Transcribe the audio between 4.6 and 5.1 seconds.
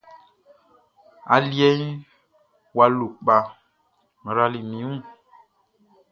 min wun.